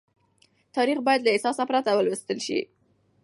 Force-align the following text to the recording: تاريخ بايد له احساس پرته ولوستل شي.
تاريخ 0.73 0.97
بايد 1.07 1.21
له 1.23 1.29
احساس 1.31 1.57
پرته 1.69 1.91
ولوستل 1.97 2.39
شي. 2.45 2.59